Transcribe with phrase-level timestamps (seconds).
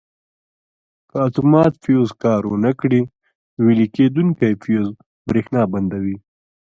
[1.09, 3.01] که اتومات فیوز کار ور نه کړي
[3.63, 4.87] ویلې کېدونکی فیوز
[5.27, 6.15] برېښنا بندوي.